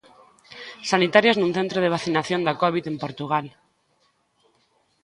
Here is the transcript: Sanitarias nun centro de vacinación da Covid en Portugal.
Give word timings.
Sanitarias 0.91 1.37
nun 1.37 1.51
centro 1.57 1.79
de 1.81 1.93
vacinación 1.95 2.41
da 2.43 2.57
Covid 2.61 2.85
en 2.87 2.95
Portugal. 3.03 3.45